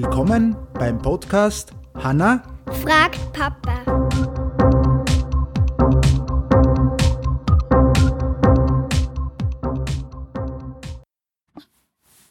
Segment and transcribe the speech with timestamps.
[0.00, 2.40] Willkommen beim Podcast Hanna
[2.84, 3.82] fragt Papa.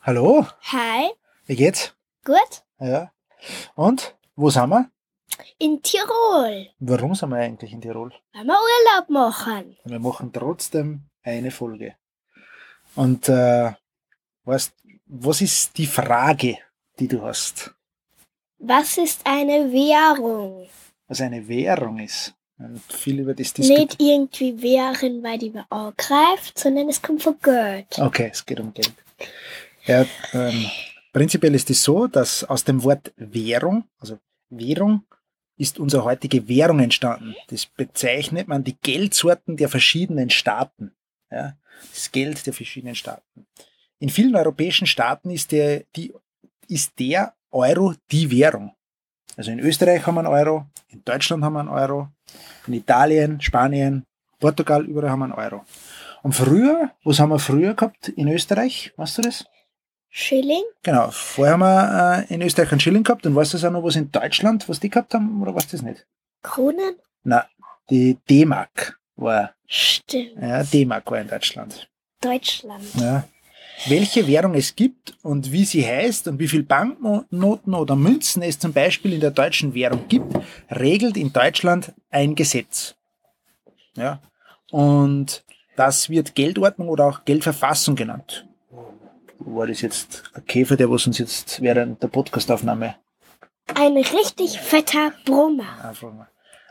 [0.01, 1.09] Hallo, Hi,
[1.47, 1.93] wie geht's?
[2.23, 2.63] gut?
[2.79, 3.11] Ja.
[3.75, 4.89] Und wo sind wir?
[5.57, 6.69] In Tirol.
[6.79, 8.13] Warum sind wir eigentlich in Tirol?
[8.33, 9.75] Wollen wir Urlaub machen?
[9.83, 11.95] Wir machen trotzdem eine Folge.
[12.95, 13.73] Und äh,
[14.45, 14.73] weißt,
[15.07, 16.59] was ist die Frage,
[16.99, 17.73] die du hast?
[18.59, 20.67] Was ist eine Währung?
[21.07, 22.33] Was eine Währung ist.
[22.59, 23.55] Und viel über das.
[23.57, 27.99] Nicht irgendwie Währung, weil die angreift, sondern es kommt von Geld.
[27.99, 28.93] Okay, es geht um Geld.
[29.85, 30.65] Ja, ähm,
[31.13, 34.17] prinzipiell ist es so, dass aus dem Wort Währung, also
[34.49, 35.03] Währung,
[35.55, 37.35] ist unsere heutige Währung entstanden.
[37.47, 40.95] Das bezeichnet man die Geldsorten der verschiedenen Staaten.
[41.31, 41.57] Ja,
[41.93, 43.45] das Geld der verschiedenen Staaten.
[43.99, 46.13] In vielen europäischen Staaten ist der, die,
[46.67, 48.73] ist der Euro die Währung.
[49.35, 52.09] Also in Österreich haben wir einen Euro, in Deutschland haben wir einen Euro,
[52.65, 54.03] in Italien, Spanien,
[54.39, 55.63] Portugal, überall haben wir einen Euro.
[56.23, 58.91] Und früher, was haben wir früher gehabt in Österreich?
[58.97, 59.45] Weißt du das?
[60.09, 60.63] Schilling?
[60.83, 63.83] Genau, vorher haben wir äh, in Österreich einen Schilling gehabt und weißt du auch noch
[63.83, 66.07] was in Deutschland, was die gehabt haben, oder weißt du das nicht?
[66.41, 66.95] Kronen?
[67.23, 67.45] Na,
[67.89, 70.41] die D-Mark war, Stimmt.
[70.41, 71.87] ja, D-Mark war in Deutschland.
[72.21, 72.83] Deutschland.
[72.95, 73.23] Ja.
[73.85, 78.57] Welche Währung es gibt und wie sie heißt und wie viel Banknoten oder Münzen es
[78.57, 80.35] zum Beispiel in der deutschen Währung gibt,
[80.71, 82.95] regelt in Deutschland ein Gesetz.
[83.95, 84.19] Ja.
[84.71, 85.43] Und
[85.75, 88.47] das wird Geldordnung oder auch Geldverfassung genannt.
[89.39, 92.95] War das jetzt ein Käfer, der was uns jetzt während der Podcastaufnahme
[93.75, 95.85] Ein richtig fetter Brummer.
[95.85, 96.27] einfach mal.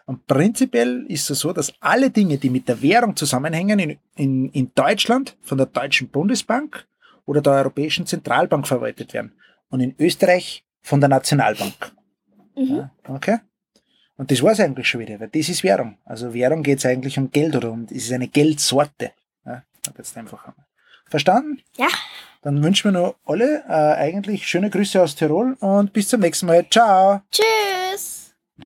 [0.06, 4.50] Und prinzipiell ist es so, dass alle Dinge, die mit der Währung zusammenhängen, in, in,
[4.50, 6.86] in Deutschland von der Deutschen Bundesbank
[7.26, 9.32] oder der Europäischen Zentralbank verwaltet werden.
[9.68, 11.92] Und in Österreich von der Nationalbank.
[12.56, 12.76] Mhm.
[12.76, 13.38] Ja, okay?
[14.16, 15.98] Und das war es eigentlich schon wieder, weil das ist Währung.
[16.04, 19.12] Also Währung geht es eigentlich um Geld oder um, es ist eine Geldsorte.
[19.44, 19.62] Ja,
[19.98, 20.66] jetzt einfach einmal.
[21.08, 21.60] Verstanden?
[21.76, 21.88] Ja.
[22.42, 26.46] Dann wünschen wir noch alle äh, eigentlich schöne Grüße aus Tirol und bis zum nächsten
[26.46, 26.66] Mal.
[26.70, 27.20] Ciao!
[27.30, 28.15] Tschüss.